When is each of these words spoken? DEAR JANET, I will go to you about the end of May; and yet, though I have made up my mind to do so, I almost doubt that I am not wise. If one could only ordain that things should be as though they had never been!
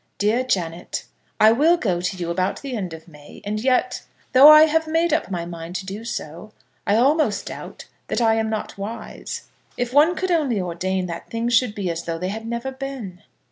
DEAR 0.17 0.43
JANET, 0.43 1.05
I 1.39 1.51
will 1.51 1.77
go 1.77 2.01
to 2.01 2.17
you 2.17 2.31
about 2.31 2.63
the 2.63 2.75
end 2.75 2.91
of 2.91 3.07
May; 3.07 3.39
and 3.45 3.59
yet, 3.59 4.01
though 4.33 4.49
I 4.49 4.63
have 4.63 4.87
made 4.87 5.13
up 5.13 5.29
my 5.29 5.45
mind 5.45 5.75
to 5.75 5.85
do 5.85 6.03
so, 6.03 6.53
I 6.87 6.95
almost 6.95 7.45
doubt 7.45 7.85
that 8.07 8.19
I 8.19 8.33
am 8.33 8.49
not 8.49 8.79
wise. 8.79 9.43
If 9.77 9.93
one 9.93 10.15
could 10.15 10.31
only 10.31 10.59
ordain 10.59 11.05
that 11.05 11.29
things 11.29 11.53
should 11.53 11.75
be 11.75 11.91
as 11.91 12.05
though 12.05 12.17
they 12.17 12.29
had 12.29 12.47
never 12.47 12.71
been! 12.71 13.21